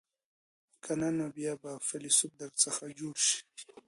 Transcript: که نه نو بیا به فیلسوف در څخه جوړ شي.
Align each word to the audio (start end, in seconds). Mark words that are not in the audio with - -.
که 0.83 0.91
نه 1.01 1.09
نو 1.17 1.25
بیا 1.35 1.53
به 1.61 1.71
فیلسوف 1.87 2.31
در 2.39 2.51
څخه 2.61 2.83
جوړ 2.99 3.15
شي. 3.27 3.39